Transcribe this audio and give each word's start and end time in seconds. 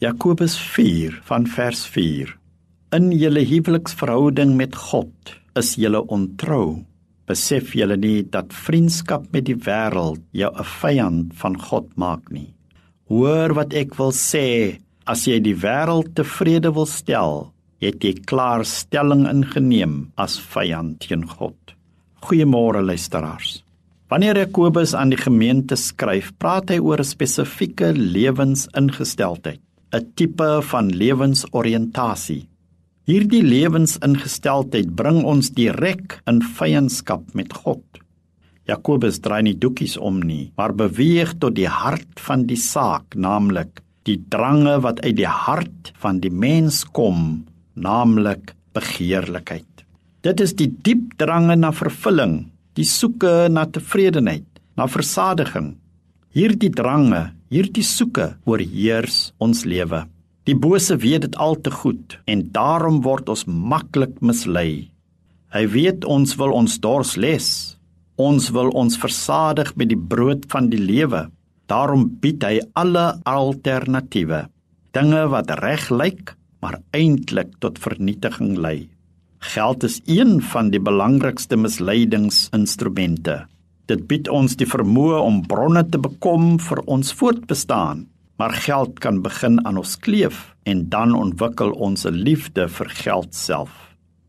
Jakobus 0.00 0.54
4 0.56 1.18
van 1.28 1.44
vers 1.44 1.82
4. 1.92 2.30
In 2.96 3.10
julle 3.12 3.42
huweliksverhouding 3.44 4.54
met 4.56 4.72
God 4.88 5.32
is 5.60 5.74
julle 5.76 6.00
ontrou. 6.08 6.86
Besef 7.28 7.74
julle 7.76 7.98
nie 8.00 8.22
dat 8.32 8.56
vriendskap 8.56 9.26
met 9.36 9.44
die 9.50 9.58
wêreld 9.66 10.24
jou 10.32 10.48
'n 10.56 10.68
vyand 10.80 11.36
van 11.42 11.60
God 11.60 11.92
maak 12.00 12.32
nie. 12.32 12.48
Hoor 13.12 13.52
wat 13.52 13.74
ek 13.74 13.94
wil 14.00 14.12
sê, 14.16 14.80
as 15.04 15.26
jy 15.26 15.38
die 15.38 15.54
wêreld 15.54 16.14
tevrede 16.14 16.72
wil 16.72 16.86
stel, 16.86 17.52
het 17.82 18.00
jy 18.00 18.14
klaar 18.24 18.64
stelling 18.64 19.28
ingeneem 19.28 20.12
as 20.16 20.40
vyand 20.40 21.00
teen 21.00 21.28
God. 21.28 21.74
Goeiemôre 22.22 22.80
luisteraars. 22.80 23.62
Wanneer 24.08 24.36
Jakobus 24.36 24.94
aan 24.94 25.10
die 25.10 25.20
gemeente 25.20 25.76
skryf, 25.76 26.32
praat 26.38 26.70
hy 26.70 26.78
oor 26.78 27.00
'n 27.00 27.04
spesifieke 27.04 27.92
lewensingesteldheid, 27.92 29.60
'n 29.92 30.12
tipe 30.14 30.48
van 30.70 30.88
lewensoriëntasie. 31.02 32.46
Hierdie 33.10 33.42
lewensingesteldheid 33.42 34.94
bring 34.94 35.24
ons 35.24 35.50
direk 35.50 36.20
in 36.30 36.42
vyandskap 36.42 37.34
met 37.34 37.52
God. 37.52 37.82
Jakobus 38.70 39.18
draai 39.18 39.42
nie 39.42 39.58
doekies 39.58 39.96
om 39.96 40.20
nie, 40.22 40.52
maar 40.56 40.74
beweeg 40.74 41.34
tot 41.42 41.56
die 41.56 41.68
hart 41.68 42.20
van 42.26 42.46
die 42.46 42.60
saak, 42.60 43.16
naamlik 43.16 43.82
die 44.06 44.20
drange 44.30 44.78
wat 44.80 45.00
uit 45.00 45.16
die 45.16 45.26
hart 45.26 45.92
van 46.02 46.20
die 46.20 46.30
mens 46.30 46.84
kom, 46.84 47.44
naamlik 47.74 48.54
begeerlikheid. 48.72 49.66
Dit 50.22 50.40
is 50.40 50.54
die 50.54 50.70
diep 50.70 51.16
drange 51.18 51.56
na 51.56 51.72
vervulling 51.72 52.50
die 52.78 52.86
soeke 52.86 53.48
na 53.50 53.66
tevredenheid, 53.66 54.46
na 54.78 54.86
versadiging. 54.88 55.74
Hierdie 56.30 56.70
drange, 56.70 57.32
hierdie 57.50 57.82
soeke 57.82 58.36
oorheers 58.46 59.32
ons 59.42 59.64
lewe. 59.66 60.04
Die 60.46 60.54
bose 60.54 60.94
weet 61.02 61.24
dit 61.24 61.38
al 61.42 61.56
te 61.58 61.72
goed 61.74 62.14
en 62.30 62.44
daarom 62.54 63.00
word 63.02 63.32
ons 63.34 63.42
maklik 63.50 64.20
mislei. 64.22 64.92
Hy 65.50 65.64
weet 65.74 66.06
ons 66.06 66.36
wil 66.38 66.54
ons 66.54 66.78
dors 66.78 67.16
les. 67.18 67.48
Ons 68.14 68.52
wil 68.54 68.70
ons 68.78 69.00
versadig 69.02 69.74
met 69.74 69.90
die 69.90 69.98
brood 69.98 70.46
van 70.54 70.70
die 70.70 70.78
lewe. 70.78 71.26
Daarom 71.66 72.06
bied 72.22 72.46
hy 72.46 72.62
alle 72.78 73.08
alternatiewe. 73.26 74.44
Dinge 74.94 75.26
wat 75.34 75.50
reg 75.58 75.90
lyk, 75.90 76.36
maar 76.62 76.78
eintlik 76.94 77.56
tot 77.58 77.82
vernietiging 77.82 78.54
lei. 78.54 78.86
Geld 79.50 79.82
is 79.82 79.98
een 80.06 80.38
van 80.54 80.70
die 80.70 80.78
belangrikste 80.78 81.58
misleidingsinstrumente. 81.58 83.48
Dit 83.90 84.04
bied 84.06 84.28
ons 84.30 84.52
die 84.54 84.68
vermoë 84.70 85.18
om 85.26 85.40
bronne 85.50 85.80
te 85.90 85.98
bekom 85.98 86.60
vir 86.62 86.78
ons 86.94 87.08
voortbestaan, 87.18 88.04
maar 88.38 88.52
geld 88.54 89.00
kan 89.02 89.18
begin 89.24 89.58
aan 89.66 89.80
ons 89.80 89.96
kleef 89.98 90.44
en 90.70 90.84
dan 90.92 91.16
ontwikkel 91.18 91.72
ons 91.74 92.06
'n 92.06 92.14
liefde 92.14 92.68
vir 92.68 92.88
geld 93.02 93.34
self. 93.34 93.72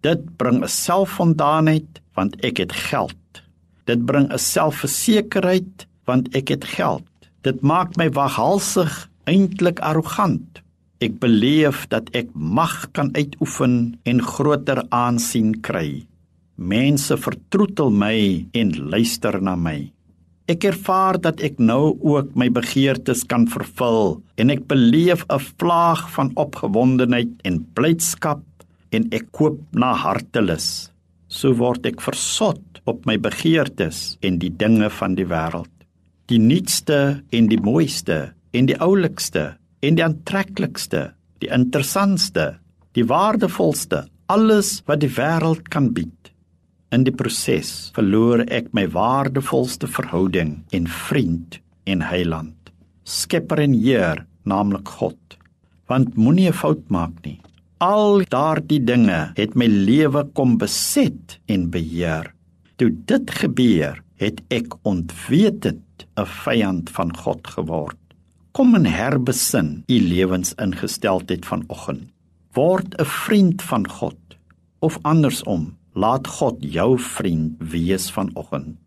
Dit 0.00 0.22
bring 0.40 0.62
'n 0.64 0.68
selfvoldaanheid 0.68 2.00
want 2.16 2.40
ek 2.40 2.56
het 2.56 2.72
geld. 2.72 3.42
Dit 3.84 4.06
bring 4.06 4.32
'n 4.32 4.38
selfversekerheid 4.38 5.86
want 6.06 6.34
ek 6.34 6.48
het 6.48 6.64
geld. 6.64 7.04
Dit 7.42 7.60
maak 7.60 7.96
my 7.96 8.08
waghalsig, 8.08 9.10
eintlik 9.26 9.80
arrogant. 9.80 10.62
Ek 11.00 11.18
beleef 11.20 11.86
dat 11.88 12.08
ek 12.16 12.28
mag 12.34 12.88
kan 12.92 13.12
uitoefen 13.12 13.98
en 14.04 14.22
groter 14.22 14.84
aansien 14.88 15.60
kry. 15.60 16.09
Mense 16.60 17.16
vertroetel 17.16 17.88
my 17.88 18.16
en 18.52 18.72
luister 18.92 19.38
na 19.40 19.54
my. 19.56 19.78
Ek 20.44 20.66
ervaar 20.68 21.16
dat 21.24 21.40
ek 21.40 21.56
nou 21.56 21.94
ook 22.04 22.34
my 22.36 22.50
begeertes 22.52 23.22
kan 23.24 23.46
vervul 23.48 24.18
en 24.36 24.52
ek 24.52 24.66
beleef 24.68 25.24
'n 25.32 25.40
vlaag 25.40 26.02
van 26.12 26.28
opgewondenheid 26.36 27.32
en 27.48 27.64
blydskap 27.72 28.44
en 28.92 29.08
ek 29.08 29.32
koop 29.32 29.56
na 29.72 29.94
hartelus. 29.94 30.90
So 31.28 31.54
word 31.54 31.86
ek 31.86 32.02
versot 32.02 32.60
op 32.84 33.06
my 33.06 33.16
begeertes 33.16 34.18
en 34.20 34.38
die 34.38 34.52
dinge 34.52 34.90
van 34.90 35.14
die 35.14 35.24
wêreld. 35.24 35.72
Die 36.28 36.38
nuutste 36.38 37.22
en 37.32 37.48
die 37.48 37.60
mooiste 37.60 38.34
en 38.52 38.66
die 38.66 38.76
oulikste 38.76 39.56
en 39.80 39.94
die 39.94 40.04
aantreklikste, 40.04 41.14
die 41.40 41.48
interessantste, 41.48 42.58
die 42.92 43.04
waardevolste, 43.04 44.10
alles 44.28 44.82
wat 44.86 45.00
die 45.00 45.14
wêreld 45.16 45.70
kan 45.70 45.94
bied. 45.94 46.19
In 46.90 47.04
die 47.06 47.14
proses 47.14 47.90
verloor 47.94 48.40
ek 48.50 48.72
my 48.74 48.82
waardevolste 48.90 49.86
verhouding 49.86 50.56
en 50.74 50.88
vriend 50.90 51.60
en 51.86 52.02
heiland, 52.02 52.56
Skepper 53.06 53.62
en 53.62 53.76
Heer, 53.78 54.24
naamlik 54.42 54.90
God. 54.98 55.38
Want 55.86 56.16
moenie 56.18 56.48
'n 56.50 56.58
fout 56.62 56.82
maak 56.90 57.14
nie. 57.22 57.38
Al 57.78 58.24
daardie 58.28 58.82
dinge 58.84 59.32
het 59.36 59.54
my 59.54 59.66
lewe 59.66 60.24
kom 60.34 60.58
beset 60.58 61.38
en 61.46 61.70
beheer. 61.70 62.34
Toe 62.76 62.90
dit 63.06 63.30
gebeur, 63.30 64.02
het 64.16 64.42
ek 64.50 64.74
ontwetend 64.82 66.06
'n 66.18 66.26
vyand 66.26 66.90
van 66.90 67.16
God 67.16 67.46
geword. 67.46 67.98
Kom 68.52 68.74
en 68.74 68.84
herbesin 68.84 69.84
u 69.86 70.00
lewensingesteldheid 70.00 71.46
vanoggend. 71.46 72.10
Word 72.52 72.98
'n 72.98 73.04
vriend 73.04 73.62
van 73.62 73.88
God 73.88 74.18
of 74.80 74.98
andersom, 75.02 75.76
laat 76.00 76.26
God 76.26 76.62
jou 76.64 76.96
vriend 76.98 77.60
wees 77.60 78.08
vanoggend. 78.10 78.80